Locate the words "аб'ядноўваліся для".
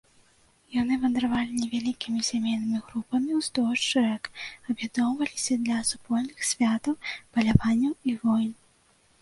4.69-5.77